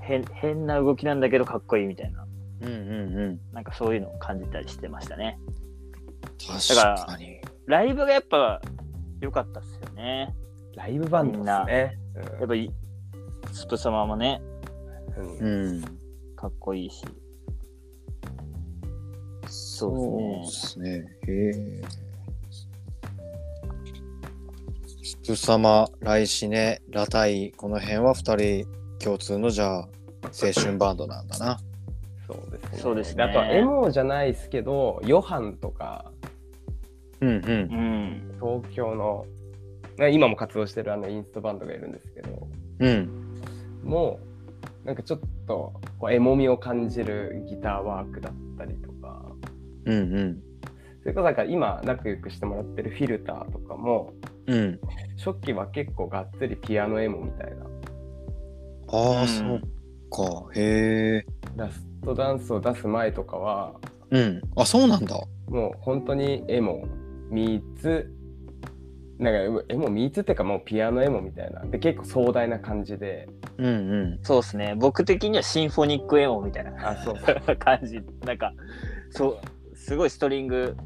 [0.00, 2.26] 変変な動きなんだけどかっこいいみたいな
[2.62, 3.40] うんうんうん。
[3.52, 5.38] なんかそういうのを感じたりしてましたね
[6.46, 7.40] 確かに。
[7.66, 8.60] ライブがやっぱ
[9.20, 10.34] 良かったっすよね
[10.74, 11.98] ライブバンドですね。
[12.38, 12.70] やっぱり
[13.52, 14.42] スプ様もね
[15.16, 15.82] うんうん。
[16.36, 17.04] かっこいいし
[19.46, 21.04] そうですね。
[21.28, 21.82] へえ。
[25.02, 28.66] スプ様、ライシネ、ラタイ、この辺は二人
[28.98, 29.88] 共通のじゃあ
[30.24, 31.58] 青春バンドなんだな。
[32.26, 32.78] そうですね。
[32.78, 36.10] そうですねあとはエモじゃないですけど、ヨハンとか、
[37.24, 37.40] うんうん。
[37.40, 38.62] うん。
[38.62, 39.26] 東京の、
[39.96, 42.48] まあ今も活動してるあのインストバンドがいるんですけど、
[42.80, 43.08] うん
[43.82, 44.18] も
[44.82, 49.22] う、なんかちょっとこうエモみを感じるギターワークだったりとか、
[49.84, 50.42] うんうん。
[51.02, 54.12] それこそなんか今仲良くしてもらってるフィルターとかも、
[54.46, 54.80] うん。
[55.16, 57.64] 初期は結構がっつりピアノエモみたいな、
[58.88, 59.28] ああ、うん。
[59.28, 59.60] そっ
[60.10, 60.50] か。
[60.54, 63.74] へえラストダンスを出す前とかは、
[64.10, 64.42] うん。
[64.56, 65.18] あそうなんだ。
[65.48, 66.86] もう本当にエモ、
[67.30, 68.12] ミーツ、
[69.18, 71.64] なんかエモ、ミーツっていうかもうピアノエモみたいな。
[71.64, 74.74] で、結構壮大な感じで、うんうんそうですね。
[74.76, 77.16] 僕的にはシンフォニックエモみたいなあ、そう
[77.56, 78.02] 感じ。
[78.24, 78.52] なんか、
[79.10, 79.38] そ
[79.72, 80.76] う、すごいストリング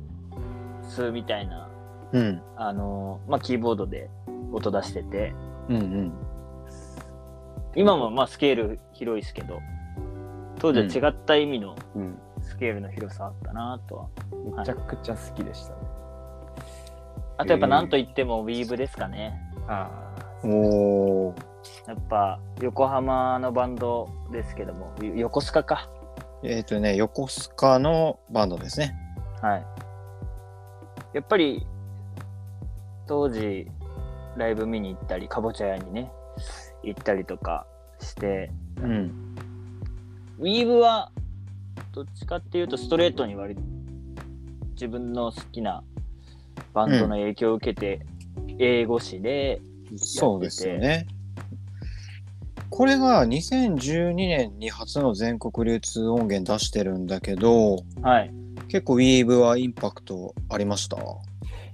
[0.83, 1.71] スみたいな、
[2.13, 4.11] うんあのまあ、キーボードで
[4.53, 5.33] 音出してて、
[5.69, 6.13] うんうん
[7.77, 9.61] 今もまあスケール広いですけど、
[10.59, 12.19] 当時は違った意味のうん。
[12.41, 14.09] スケールの広さあったなとは。
[14.59, 15.79] めちゃくちゃ好きでしたね。
[17.39, 19.41] あとやっぱなんといってもウィーブですかね。
[19.69, 19.89] あ
[20.45, 20.49] お
[21.29, 21.35] お
[21.87, 25.89] やっぱ横浜のバンドですけども、よ横須賀か。
[26.43, 28.95] えっ、とね横須賀のバンドですね
[29.41, 29.67] はい。
[31.15, 31.65] やっぱり
[33.07, 33.67] 当時
[34.37, 36.11] ライブ見に行ったり、かぼちゃ屋にね、
[36.83, 37.67] 行ったりとか
[38.01, 38.51] して、
[38.83, 39.35] うん
[40.41, 41.11] ウィーブは
[41.93, 43.61] どっちかっていうとストレートに割り
[44.73, 45.83] 自分の好きな
[46.75, 48.01] バンドの影響を受けて、
[48.59, 49.61] 英語詞で
[49.97, 51.07] そうですよね。
[52.71, 58.31] これが2012年に初の全国流通音源出してるんだけどはい。
[58.69, 60.97] 結構ウィーブはインパクトありました？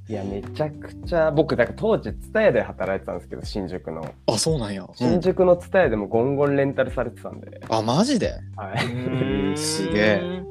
[0.06, 4.06] いや、めちゃくちゃ、僕、だから当時、ツタヤで働いてたんですけど、新宿の。
[4.26, 8.34] あそうなんや、新宿のツタヤでもゴンゴンレンタルされてたんで、あマジで？
[8.54, 9.56] はい。
[9.58, 10.42] すげえ。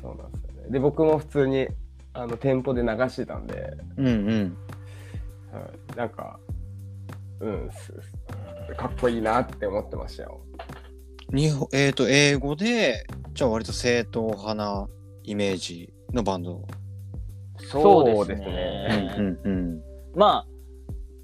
[0.00, 0.70] そうなんですよね。
[0.70, 1.66] で、僕も普通に、
[2.20, 4.56] あの、店舗で流してたんで、うんうん。
[5.52, 5.60] は
[5.94, 6.38] い、なんか、
[7.40, 7.92] うん、す
[8.76, 10.40] かっこいいなって思ってましたよ。
[11.32, 14.88] 日本えっ、と英語でじゃあ割と正統派な
[15.22, 16.66] イメージのバンド。
[17.58, 18.16] そうですね。
[18.16, 19.82] そうですねうんうん。
[20.14, 20.46] まあ、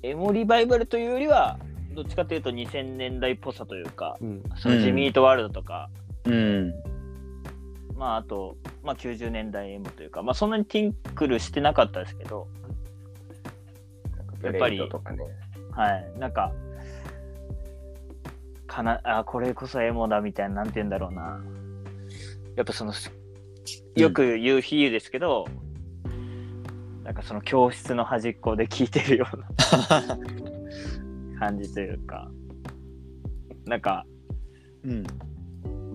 [0.02, 1.58] エモリバイバルというよりは、
[1.94, 4.42] どっちかというと2000年代っぽさというか、うん。
[4.56, 5.90] そのジミートワールドとか、
[6.24, 6.95] うん
[7.96, 12.46] まああと、まあ90年代エモというか、まあそんなにティンクルしてなかったですけど、
[14.42, 14.86] やっぱりね。
[15.72, 16.52] はい、なんか、
[18.66, 21.40] かな、あ、これこそエモだみたいな、なんて言うんだろうな。
[22.54, 22.92] やっぱその、
[23.94, 25.46] よく言う比喩ですけど、
[27.02, 29.36] なんかその教室の端っこで聞いてるよう
[31.34, 32.30] な 感じというか、
[33.64, 34.06] なんか、
[34.84, 35.04] うん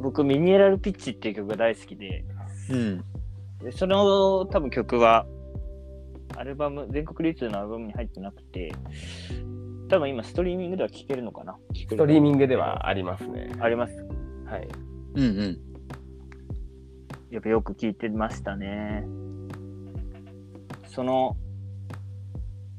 [0.02, 2.26] 僕、ミネラルピッチっていう曲が大好きで、
[2.70, 3.04] うん
[3.64, 5.26] でその多分曲は、
[6.36, 8.74] アルバム、全国流通のアルバムに入ってなくて、
[9.88, 11.58] 多分今ストリーミングでは聴けるのかな？
[11.76, 13.52] ストリーミングではありますね。
[13.60, 13.94] あります。
[14.46, 14.68] はい。
[15.16, 15.60] うんうん
[17.30, 19.06] やっぱよく聞いてましたね。
[20.88, 21.38] その、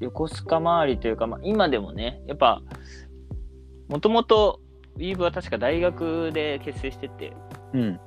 [0.00, 2.60] 横須賀周りというか、まあ、今でもね、やっぱ、
[3.88, 4.60] もともと、
[4.96, 7.32] ウィーブは確か大学で結成してて、
[7.72, 8.00] うん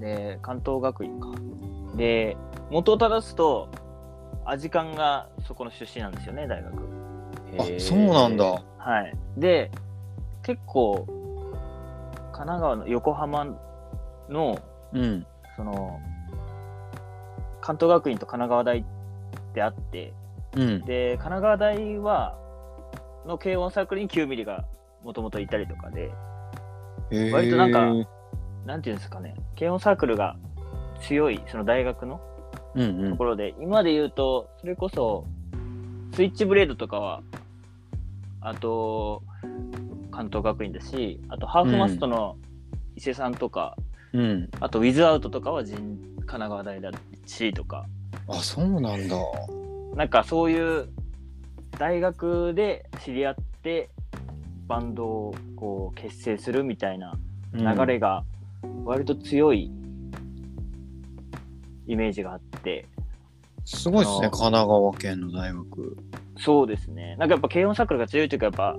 [0.00, 1.28] で、関東学院か。
[1.96, 2.36] で、
[2.70, 3.68] 元を正すと、
[4.44, 6.74] アジカンがそこの出身なんですよね、大学。
[7.58, 8.44] あそうなんだ。
[8.78, 9.14] はい。
[9.36, 9.70] で、
[10.42, 11.06] 結構、
[12.32, 13.46] 神奈川の横浜
[14.28, 14.58] の、
[14.92, 16.00] うんその、
[17.60, 18.84] 関東学院と神奈川大っ
[19.54, 20.12] てあって、
[20.56, 22.36] うんで、神奈川大は、
[23.26, 24.64] の軽音サークルに9ミリが
[25.04, 26.10] もともといたりとかで、
[27.30, 27.92] 割となんか
[28.66, 30.36] なんていうんですかね、軽音サークルが
[31.02, 32.20] 強い、その大学の
[32.74, 33.10] うんうん。
[33.12, 35.24] ところで、今で言うと、それこそ、
[36.12, 37.22] スイッチブレードとかは、
[38.40, 39.22] あと、
[40.10, 42.36] 関東学院だし、あと、ハーフマストの
[42.96, 43.76] 伊勢さんとか、
[44.12, 44.48] うん。
[44.60, 46.90] あと、ウィズアウトとかは神神奈川大だ
[47.26, 47.86] しとか、
[48.28, 49.16] あそうなんだ。
[49.94, 50.88] なんかそういう
[51.78, 53.90] 大学で知り合って、
[54.66, 57.14] バンドをこう結成するみたいな
[57.52, 58.24] 流れが
[58.84, 59.70] 割と強い
[61.86, 62.86] イメージがあって、
[63.64, 65.96] すごいですね神奈川県の大学。
[66.38, 67.16] そうですね。
[67.16, 68.76] なんかやっぱ軽音サークルが強いというか、やっぱ、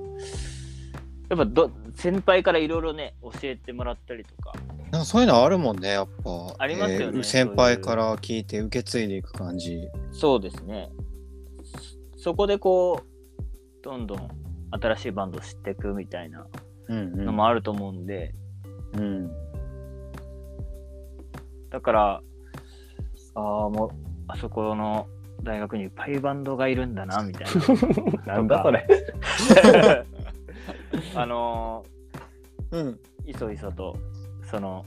[1.30, 4.54] やっぱど先輩からいろいろね、教えてもらったりとか、
[4.91, 6.56] なんかそういうのあるもんねやっぱ。
[6.58, 10.89] ありますよねえー先輩から聞いて受け継いでいく感じそうですね。
[12.17, 16.47] そそこでこう、どんどん新しいバンドを知っていくみたいな
[16.88, 18.34] うんうんのもあると思うんで、
[18.93, 19.32] うん
[21.69, 22.21] だから、
[23.36, 23.89] ああ、もう、
[24.30, 25.08] あそこの
[25.43, 27.47] 大学にいっぱいバンドがいるんだな、みたい
[28.25, 28.25] な。
[28.36, 28.88] なんだそれ。
[31.15, 31.86] あの
[32.71, 32.99] うん。
[33.25, 33.97] ー、いそいそと、
[34.43, 34.86] その、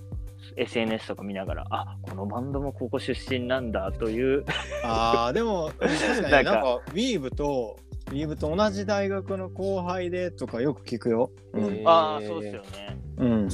[0.56, 4.44] SNS とか見ながら、あこのバンドもここ出身なんだという、
[4.82, 11.30] ああ、でも、確かになんか、ウィーブと、ウィーブと同じ大学の後輩でとかよく聞くよ。
[11.52, 11.82] うん。
[11.86, 12.98] ああ、そうですよね。
[13.18, 13.48] うん。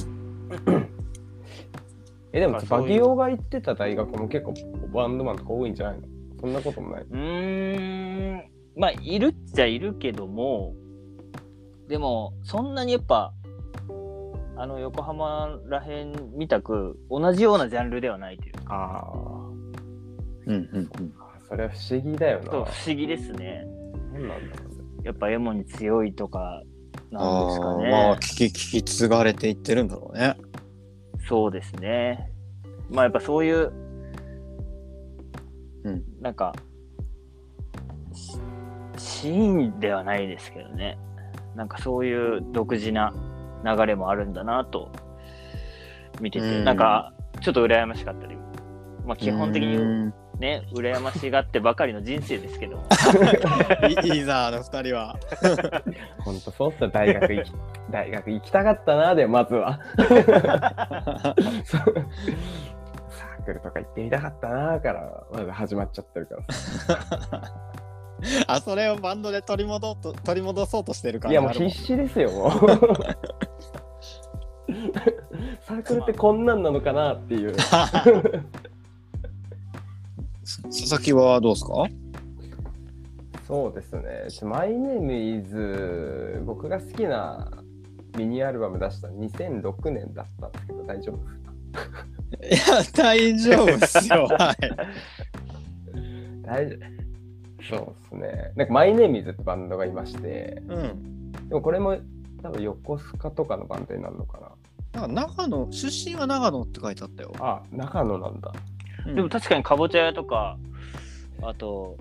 [2.31, 4.53] え、でもバギオが行ってた大学も結構
[4.93, 6.07] バンドマンとか多いんじゃないの？
[6.41, 7.03] そんなこともない。
[7.03, 8.43] うーん、
[8.75, 10.73] まあ、いるっちゃいるけども、
[11.87, 13.33] でも、そんなにやっぱ、
[14.57, 19.03] あの横浜らへんみたく同じようなジャンルではないというか、あ
[20.45, 21.13] うんうんうん。
[21.19, 22.51] あ、それは不思議だよな。
[22.51, 23.65] そう不思議ですね。
[24.15, 24.85] なんなんだろうね。
[25.03, 26.63] やっぱエモに強いとか
[27.11, 27.91] なんですかね。
[27.91, 30.35] まあ、聞き、聞き継がれていってるんだろうね。
[31.27, 32.31] そうですね。
[32.89, 33.71] まあやっぱそういう、
[35.83, 36.53] うんなんか、
[38.13, 38.39] シ
[38.97, 40.97] シーンではないですけどね。
[41.55, 43.13] なんかそういう独自な
[43.63, 44.91] 流れもあるんだなと
[46.21, 48.35] 見てて、うんなんかちょっと羨ましかったり、
[49.05, 52.83] まあ基本的にうんね、羨ましがってばかりの人生ですけども、
[54.03, 55.17] いいいざ、あの二人は。
[56.23, 57.51] ほんとそうっすよ、大学行き、
[57.89, 59.79] 大学行きたかったな、で、まずは。
[59.97, 67.41] サークルとか行ってみたかったな、から、まず始まっちゃってるからさ。
[68.47, 71.31] あ、それをバンドで取り戻と取り戻そうとしてるから。
[71.31, 72.51] いや、もう必死ですよ、もう。
[75.61, 77.55] サークルってこんなんなのかなっていう。
[80.45, 81.73] 佐々木はどうですか？
[83.47, 84.49] そうですね。
[84.49, 87.51] マイネームイズ、僕が好きな
[88.17, 91.17] ミニアルバム出したの2006年だったんですけど、大丈夫？
[92.45, 92.57] いや、
[92.93, 94.27] 大丈夫っすよ。
[94.37, 94.57] はい。
[96.43, 96.79] 大丈夫
[97.67, 98.51] そうですね。
[98.55, 101.31] なんかマイネームイズってバンドがいまして、うん。
[101.49, 101.97] でもこれも
[102.43, 104.39] 多分横須賀とかのバンドになるのか
[104.93, 105.07] な？
[105.07, 107.31] んか長野、出身は長野って書いてあったよ。
[107.39, 107.45] な。
[107.45, 108.53] あ、長野なんだ。
[109.07, 110.57] うんでも確かにかぼちゃ屋とか、
[111.41, 111.97] あと、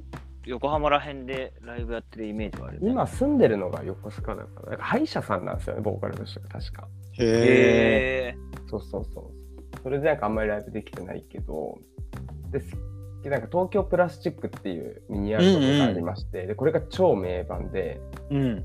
[0.46, 2.90] 横浜らへんでライブやってるイメージはある、ね。
[2.90, 6.88] 今住んでるのが横須賀だから、なんか歯医者さんなんですよね、ボーカルとしてが確か。
[7.18, 8.36] へえ。
[8.68, 9.82] そうそうそう。
[9.82, 11.78] それでなんかあんまりライブできてないけど、
[12.50, 12.60] で、
[13.22, 18.64] でなんか東京プラスチックっていうミニアルバムがありまして、でこれが超名盤で、うん。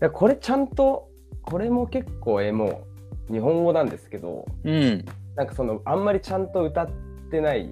[0.00, 1.08] でこれちゃんと、
[1.42, 2.82] これも結構エモ、
[3.30, 5.04] 日本語なんですけど、うん。
[5.38, 6.90] なんかそのあんまりちゃんと歌っ
[7.30, 7.70] てない、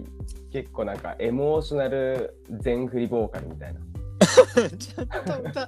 [0.52, 3.80] 結構なんかエモーショナル全振りボーカルみたいな。
[4.78, 5.66] ちゃんと歌、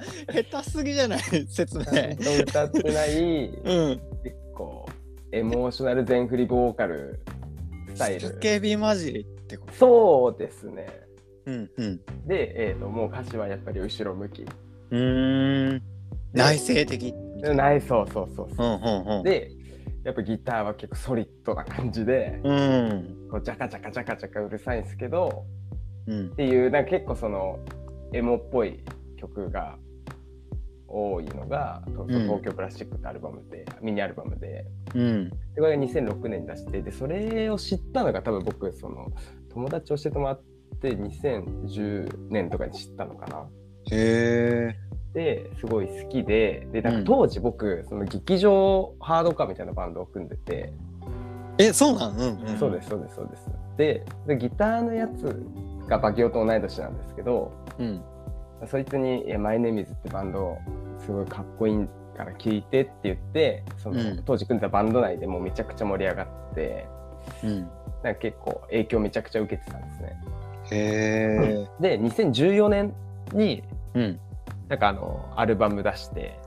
[0.48, 1.18] 下手すぎじゃない？
[1.48, 1.84] 説明。
[1.84, 4.00] ちゃんと歌ってない、 うん。
[4.22, 4.86] 結構
[5.32, 7.18] エモーショナル全振りボーカル
[7.94, 8.28] スタイル。
[8.38, 9.72] 叫び混じりってこと？
[9.74, 10.86] そうですね。
[11.46, 12.00] うんうん。
[12.26, 14.42] で、えー、ともう歌詞はやっぱり後ろ向き。
[14.42, 15.82] うーん。
[16.32, 17.12] 内省的。
[17.42, 18.66] ないそうそうそうそう。
[18.66, 19.22] うんうんうん。
[19.24, 19.50] で、
[20.04, 23.28] やっぱギターは結構ソリッドな感じで、うん。
[23.30, 25.44] こうジャカジャカジャカジャカうるさいんですけど、
[26.06, 26.30] うんっ。
[26.30, 27.58] ていう、なんか結構その
[28.12, 28.80] エモっぽい
[29.16, 29.76] 曲が
[30.86, 35.28] 多いのが、東京プラスチックってアルバムで、ミニアルバムで、うん。
[35.28, 39.12] でこれが2006年に出して、で、それを知ったのが多分僕、その
[39.50, 40.42] 友達教えてもらっ
[40.80, 43.46] て2010年とかに知ったのかな。
[43.90, 44.87] へえ。
[45.14, 50.72] ですごい好きで、で、なんうんか当時僕、その劇場ハードカーみたいなバンドを組んでて、
[51.58, 52.16] え、そうなん？
[52.16, 52.56] うんうん。
[52.58, 53.50] そうです、そうです、そうです。
[53.76, 55.42] で、でギターのやつ
[55.88, 58.00] がバキオと同い年なんですけど、うん。
[58.66, 60.56] そいつに、えマイネームズってバンド、
[61.00, 66.86] すごいかっこいいから聴いてって言って、その、うん当時組んでたバンド内でもうめちゃくちゃ盛り上がって、
[67.42, 67.60] うん。
[68.04, 70.16] なんか結構影響めちゃくちゃ受けてたんですね。
[70.70, 71.98] へえ。
[71.98, 72.94] で、2014年
[73.32, 74.20] に、うん。
[74.68, 76.38] なんかあの、アルバム出して、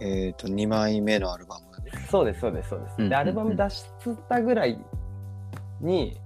[0.00, 1.64] えっと、2枚目のアルバム。
[2.10, 2.94] そうです、そうです、そうです。
[2.98, 3.84] うんで、アルバム出し
[4.28, 4.78] たぐらい
[5.80, 6.18] に、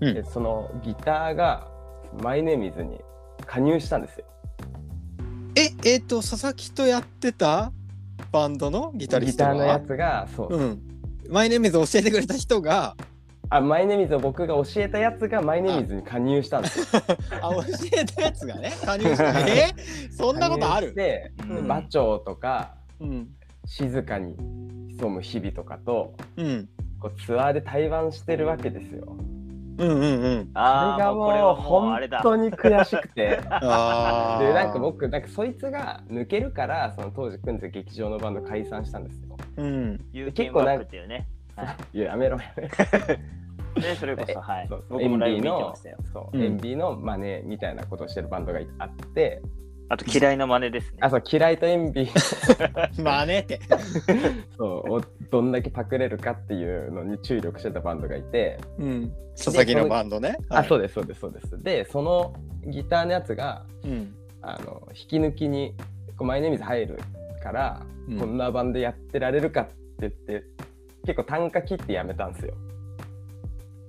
[0.00, 1.68] うんえそのギターが
[2.22, 2.98] マイネームズに
[3.46, 4.24] 加入したんですよ。
[5.54, 7.70] え、えっと、佐々木とやってた
[8.32, 10.56] バンドのギタリギストがターのやつが、そう。
[10.56, 10.82] うん。
[11.28, 12.96] マイネームズ教えてくれた人が、
[13.50, 17.02] あ、マイネームズを僕が教えたやつがマイネームズに加入したんですよ。
[17.42, 17.62] あ、教
[18.00, 19.40] えたやつがね、加入した。
[19.40, 19.74] え
[20.10, 20.94] そんなことある？
[20.94, 23.28] て、うん馬長とか、うん。
[23.66, 24.36] 静かに
[24.90, 26.68] 潜む日々とかと、うん。
[27.00, 29.16] こうツアーで対バンしてるわけですよ。
[29.78, 30.50] うんうんうん。
[30.54, 31.54] あれがもう。
[31.60, 33.40] 本当に悔しくて。
[33.50, 34.42] ああ。
[34.42, 39.36] でなんか僕なんかそいつが抜けるからその当時組んでた劇場のバンド解散したんですよ。
[39.56, 40.00] うん。
[40.12, 41.26] 有権バックっていうね。
[41.66, 42.68] は いややめろやめろ。
[43.80, 44.68] で、 それこそ、はい。
[44.68, 45.98] 僕もライブ見てのましたよ。
[46.12, 49.42] そう、うんエンビーの真似みたいなことをしてるバンドがあって、
[49.88, 50.98] あと、嫌いな真似ですね。
[51.00, 53.58] あ、そう、嫌いとエンビーまあねって。
[54.56, 59.12] そうをどんだけパクれるかっていうのに注力してたバンドがいて、うん。
[59.36, 60.36] 佐々木のバンドね。
[60.48, 60.82] あ、そうう。
[60.82, 61.62] です、そうです、そうです。
[61.62, 62.32] で、その
[62.66, 64.14] ギターのやつが、うん。
[64.42, 65.74] あの引き抜きに
[66.16, 66.98] こうマイネームズ入る
[67.42, 70.44] から、うんこんなバンドやってられるかって言って
[71.04, 72.54] 結構単価切ってやめたんですよ。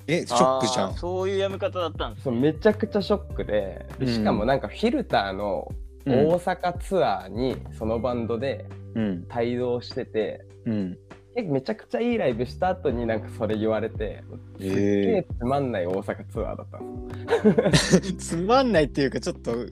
[0.08, 0.93] え、ショックじゃん。
[0.95, 5.71] そういうやめ方だったんですそうめちゃくちゃショックででしかもなんかフィルターの
[6.06, 6.13] うん。
[6.28, 9.28] 大阪ツアーにそのバンドでうん。
[9.34, 10.97] 帯同してて、うん。
[11.36, 14.21] 結構めちゃくちゃいいライブした後になんかそれ言われて
[14.60, 18.02] すっげえつまんない大阪ツアーだったんです
[18.36, 19.67] つまんないっていうか、ちょっと悲し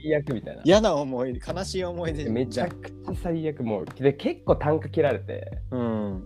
[0.00, 0.62] 最悪みたいな。
[0.64, 6.24] 嫌な思い出、悲しい思い出めちゃくちゃ最悪もうで結構単価切られてうん。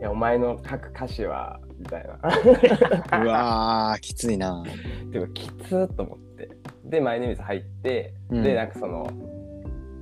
[0.00, 2.18] いやお前の書く歌詞はみたいな。
[3.22, 4.62] うわー、きついな。
[5.10, 6.50] ていうかきつーと思って。
[6.84, 8.42] でマイネームズ入って、うん。
[8.42, 9.08] でなんかその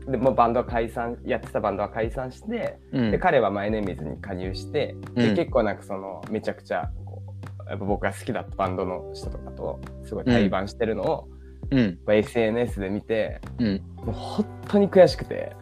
[0.07, 3.11] でもうバンドは解散やってたバンドは解散して、うん。
[3.11, 5.37] で彼はマイネームズに加入して、でうん。
[5.37, 7.23] 結構なんかそのめちゃくちゃこ
[7.67, 11.29] うやっぱ僕が好きだったバンドの人とかとすごい対バンしてるのを、
[11.71, 11.99] うん。
[12.05, 13.83] まあ SNS で見てうん。
[13.97, 15.53] もう本当に悔しくて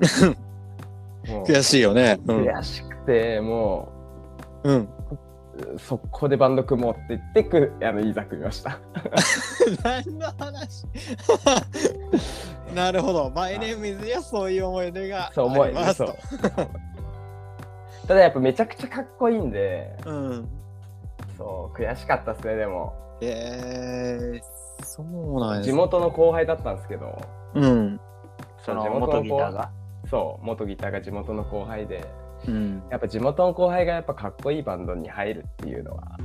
[1.24, 2.18] 悔しいよね。
[2.26, 2.42] うん。
[2.42, 3.92] 悔しくても
[4.64, 4.88] うん。
[5.74, 8.78] う速攻でバンド組もうって言ってくあのいざ組みました。
[9.84, 10.86] 何の話？
[12.74, 13.30] なるほど。
[13.30, 16.04] マイネームイズにはそういう思い出がそう思います。
[18.06, 20.48] ただやっぱめちゃくちゃかっこいいんで、うん。
[21.36, 27.18] そう悔しかったですねでもえー、そうなん地元の後輩だったんですけど
[27.54, 28.00] うん。
[28.64, 29.70] その地元元ギターが？
[30.10, 32.04] そう元ギターが地元の後輩で
[32.46, 32.82] うん。
[32.90, 36.18] やっぱ地元の後輩がやっぱかっこいいバンドに入るっていうのは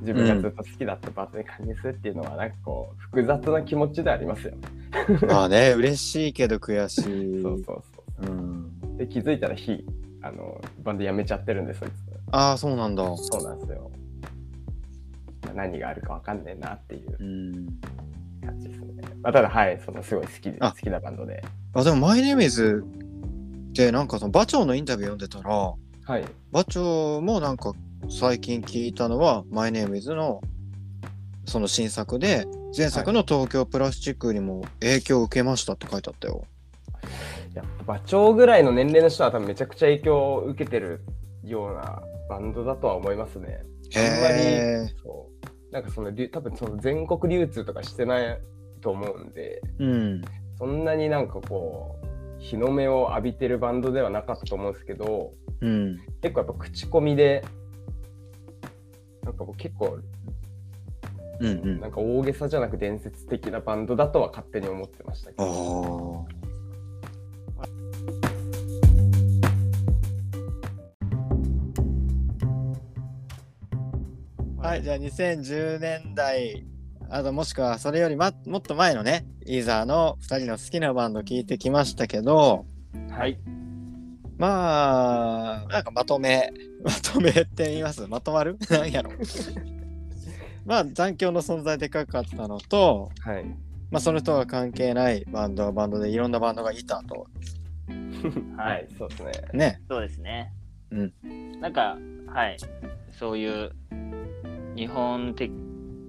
[0.00, 4.58] 自分がずっと好きだったバンドに加入するっていうのはなんかこう複雑な気持ちでありますよね。
[5.28, 7.42] まあね、嬉しいけど悔しい。
[7.42, 7.82] そうそう
[8.24, 8.96] そううん。
[8.96, 9.84] で気づいたら日
[10.22, 11.92] あのバンド辞めちゃってるんでそいつ
[12.30, 13.04] ああ、そうなんだ。
[13.16, 13.90] そうなんですよ。
[15.44, 17.66] まあ何があるかわかんねえなっていううん。
[18.46, 19.02] 感じですね。
[19.22, 21.42] まあ、ただはいそのすごい好きであ好きなバンドで。
[21.74, 22.84] あ、でもマイネームイズ
[23.74, 25.74] ってなんかその馬長のインタビュー読んでたら、
[26.06, 26.24] はい。
[26.52, 27.72] 馬長もなんか
[28.08, 30.40] 最近聞いたのは、マイネームイズの
[31.44, 36.44] その新作で、前作の東京プラスチックにも影響を受けましたって書いてあったよ。
[37.52, 41.00] やっぱ馬長ぐらいの年齢の人は多分めちゃくちゃ影響を受けてる
[41.42, 43.64] ようなバンドだとは思いますね。
[43.96, 48.40] あんまへりそうなんかその流多分その全国流通とかしてない
[48.80, 49.84] と思うんでえ。
[49.84, 50.22] うん。
[50.56, 52.03] そんなになんかこう
[52.44, 55.96] 日の目を浴びてるバンドではなかったと思うんですけどうん。
[56.20, 57.42] 結構やっぱ口コミで
[59.22, 59.98] なんかもう結構
[61.40, 61.80] うんうん。
[61.80, 66.26] なんか大げさじゃなく伝説的なバンドだとは勝手に思ってましたけあど。
[74.60, 74.68] あ。
[74.68, 76.64] はい、じゃあ2010年代、
[77.14, 82.66] あともしくはそれより、ま、もっと前のね、イーザーの2人の好きなバンド聞いてきましたけど、
[83.08, 83.38] はい。
[84.36, 88.04] まあ、なんかまとめ、 まとめって言います？
[88.08, 88.58] まとまる？
[88.68, 89.12] なんやろ。
[90.66, 93.44] まあ、残響の存在でかかったのと、はい。
[93.92, 97.28] まあ、それとは関係ないバンドはバンドでいろんなバンドがいたと。
[98.58, 99.32] はい、そうですね。
[99.52, 99.80] ね。
[99.88, 100.52] そうですね。
[100.90, 101.12] うん。
[101.60, 101.96] なんか、
[102.26, 102.56] はい。
[103.12, 103.70] そういう
[104.74, 105.52] 日本的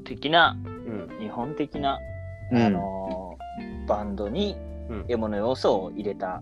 [0.05, 1.19] 的な、うん。
[1.19, 1.99] 日本的な、
[2.51, 4.57] うんあのーバンドに
[4.89, 6.41] うんエモの要素を入れた。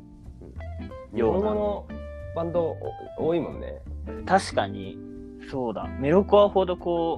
[1.13, 1.88] 日本語の
[2.36, 2.75] バンド
[3.17, 3.82] お多いもんね。
[4.25, 4.97] 確かに、
[5.51, 5.88] そうだ。
[5.99, 7.17] メロコアほどこ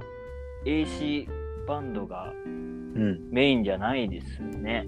[0.65, 1.27] う、AC
[1.67, 3.29] バンドがうん。
[3.31, 4.85] メインじゃないですね。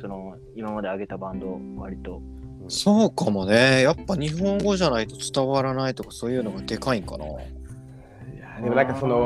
[0.00, 2.20] その、今まで挙げたバンド、割と。
[2.68, 3.82] そうかもね。
[3.82, 7.26] やっぱ日本語じゃないと伝わらないとかそういうのがでかいんかな。
[7.26, 9.16] いやでもなんかその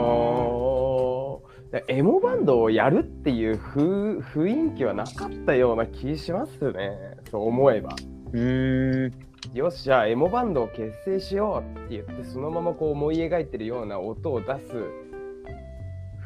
[1.89, 6.91] エモバンドをやるっていう風雰囲気はなかったような気しますね
[7.31, 7.95] そう思えば
[8.33, 9.13] うーん。
[9.55, 14.73] よしじゃあエモバンドを結成しようって言ってそのままこう思い描いてるような音を出す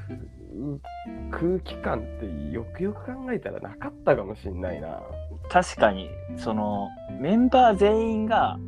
[0.07, 0.81] ふ
[1.31, 5.01] 空気感ってよくよく考えたらなかったかもしんないな
[5.49, 6.89] 確かに、その、
[7.21, 8.59] メンバー全員が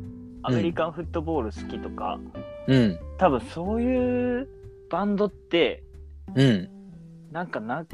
[0.43, 2.19] アメリカンフットボール好きとか、
[2.67, 2.99] うん。
[3.17, 4.47] 多分そういう
[4.89, 5.83] バンドって、
[6.35, 6.69] うん。
[7.31, 7.85] なんかな、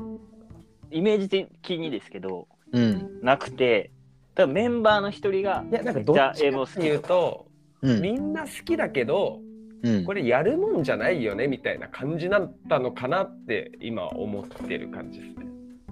[0.92, 3.20] イメージ的にですけど、うん。
[3.22, 3.92] なくて、
[4.36, 7.48] 多分メンバーの一人が、いやなんかどっちかっていうと、
[7.82, 8.02] うん。
[8.02, 9.40] みんな好きだけど
[9.84, 15.46] うんこれやるもんじゃないよねみたいな感じだったのかなって今思ってる感じですね。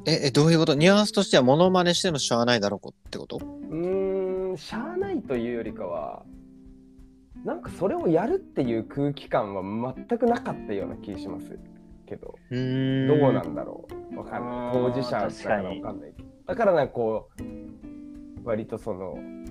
[0.06, 0.74] え、え、どういうこと？
[0.74, 3.38] ニュアンスとしてはモノマネしてもしゃあないだろうってこと？
[3.38, 6.24] うーん、しゃあないというよりかは、
[7.44, 11.60] なんかそれをやるっていう空気感は全くなかったような気がします
[12.12, 12.36] けど。
[12.52, 14.18] どうなんだろう？
[14.18, 14.74] わかんない。
[14.74, 16.14] 当事者だからわかんない。
[16.46, 19.42] だからなんかこう、割とその、うん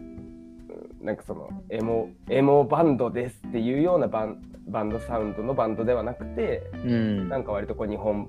[1.03, 7.29] なんかそのエモエモバンドですっていうようなバンバンドサウンドのバンドではなくて、うん。
[7.31, 8.29] なんか割とこう日本っ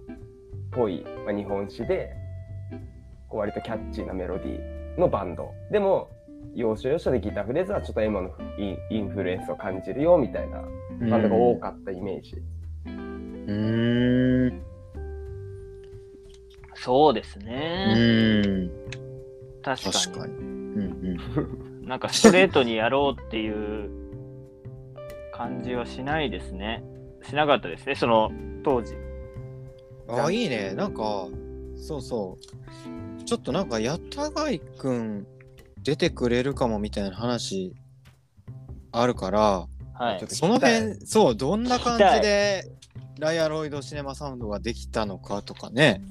[0.72, 2.16] ぽい、まあ、日本史で
[3.28, 6.10] こう割とキャッチーなメロディーのバンドでも
[6.56, 10.62] 要所要所でギターフレーズはちょっとエモのインフルエンスを感じるよみたいな
[11.10, 12.38] バンドが多かったイメージ。
[12.38, 14.62] うーん。
[16.76, 17.94] そうですうね。
[17.96, 18.72] ーん。
[19.62, 19.94] 確かに。
[19.94, 20.34] 確かに。
[20.34, 21.18] うん
[21.88, 23.90] なんかストレートにやろうっていう
[25.34, 26.84] 感じはしないですね。
[27.28, 28.32] しなかったですね、その
[28.64, 28.96] 当時。
[30.08, 30.26] うん。
[30.26, 30.74] あ、いいね。
[30.74, 31.28] なんか、
[31.76, 33.24] そうそう。
[33.26, 35.28] ちょっとなんか、やったがいくん
[35.84, 37.74] 出てくれるかもみたいな話
[38.92, 42.64] あるから、はいその辺、そう、どんな感じで
[43.22, 46.02] ライアロイドシネマサウンドができたのかとかね。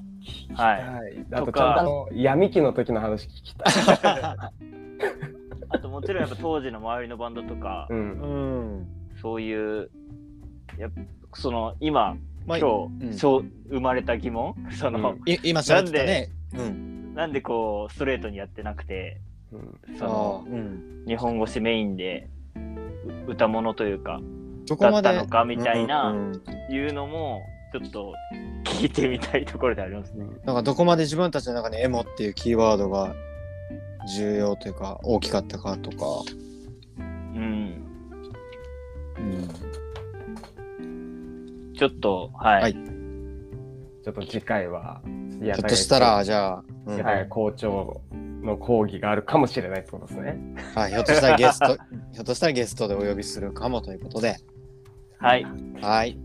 [0.54, 0.86] はい。
[0.86, 3.72] はい、あとちゃんとあの闇期の時の話聞きたい。
[5.70, 8.26] あともちろんやっぱ当時の周りのバンドとか、うんう
[8.82, 8.86] ん。
[9.20, 9.90] そういう、
[10.78, 10.88] や
[11.34, 16.30] その今、まあ今うん日、そう生まれた疑問、その、うんい今喋ってたね。
[16.56, 17.14] うん。
[17.16, 20.46] なんでこうストレートにやってなくて、うんその。
[21.08, 22.30] 日本語詞メインで
[23.26, 24.20] う歌物というか、
[24.76, 26.14] だったのかみたいな
[26.70, 27.42] いうのも、
[27.72, 28.12] ちょっと
[28.64, 30.26] 聞いてみたいところでありますね。
[30.44, 33.14] なんかどこまで自分たちの中にエモっていうキーワードが
[34.16, 35.96] 重要というか大きかったかとか。
[36.98, 37.02] う
[37.38, 37.86] ん。
[39.18, 39.48] うん。
[41.74, 42.62] ちょっと、はい。
[42.62, 43.00] はい
[44.02, 45.02] ちょっと次回は、
[45.40, 50.38] ひひょっとしたら、じゃあ、うんはい、校長の講義があるかもしれないってことですね。
[50.74, 54.36] はい、ひょっとしたらゲスト、ひょっとしたらゲストでお呼びするかもということで、
[55.20, 55.46] はい。
[55.82, 56.18] はい。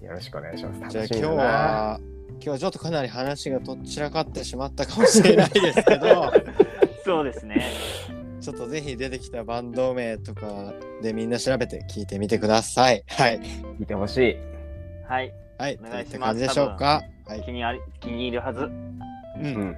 [0.00, 0.92] よろしくお願いします。
[0.92, 1.22] じゃあ今日。
[1.24, 2.00] は、
[2.30, 6.32] 今日はちょっとかなり話がとっちらかってしまったかもしれないですけど、
[7.04, 7.64] そうですね。
[8.40, 13.02] ちょっとぜひ出てきたバンド名とかでみんな調べて聞いてみてください。
[13.08, 13.40] はい。
[13.40, 14.36] 聞いてほしい。
[15.08, 15.32] はい。
[15.58, 15.78] はい。
[15.84, 17.02] お願いしますといった感じでしょうか？
[17.26, 17.42] はい。
[17.42, 18.60] 気にあり気に入るはず。
[18.60, 18.70] う。
[19.40, 19.76] うんん。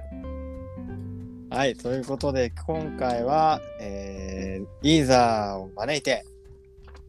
[1.49, 1.73] はい。
[1.75, 6.23] ということで、今回は、えー、イーザーを招いて、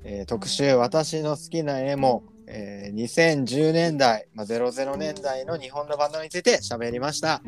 [0.09, 7.43] えー特集、私の好きな絵も、えー2010年代、まあ、00年代の日本のバンドについて喋りました。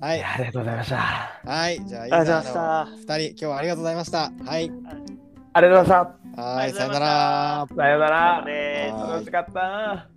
[0.00, 0.22] はい。
[0.22, 0.96] ありがとうございました。
[0.96, 1.86] はい。
[1.86, 4.18] じゃあ、イありがとうございましたの2人、今日はありがとうございました。
[4.18, 4.72] はい。
[5.54, 6.42] ありがとうございました。
[6.42, 6.72] はい。
[6.72, 7.66] さよなら。
[7.74, 8.44] さよなら。
[9.08, 10.13] 楽しかった。